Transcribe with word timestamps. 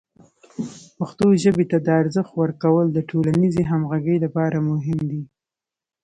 پښتو 0.97 1.25
ژبې 1.43 1.65
ته 1.71 1.77
د 1.85 1.87
ارزښت 2.01 2.33
ورکول 2.41 2.85
د 2.91 2.99
ټولنیزې 3.09 3.63
همغږۍ 3.71 4.17
لپاره 4.25 4.57
مهم 4.69 4.99
دی. 5.09 5.21